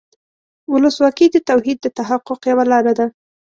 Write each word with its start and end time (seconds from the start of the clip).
ولسواکي 0.73 1.27
د 1.31 1.37
توحید 1.49 1.77
د 1.81 1.87
تحقق 1.97 2.39
یوه 2.51 2.65
لاره 2.71 2.93
ده. 2.99 3.07